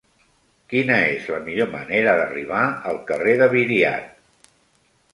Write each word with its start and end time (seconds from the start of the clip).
Quina 0.71 0.97
és 1.09 1.27
la 1.35 1.41
millor 1.51 1.69
manera 1.75 2.17
d'arribar 2.21 2.65
al 2.93 3.01
carrer 3.13 3.39
de 3.45 3.53
Viriat? 3.57 4.53